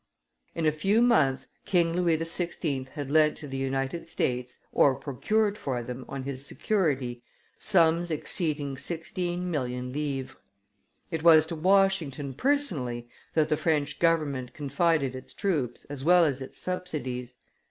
[0.55, 2.89] In a few months King Louis XVI.
[2.89, 7.21] had lent to the United States or procured for them on his security
[7.59, 10.35] sums exceeding sixteen million livres.
[11.11, 16.41] It was to Washington personally that the French government confided its troops as well as
[16.41, 17.35] its subsidies.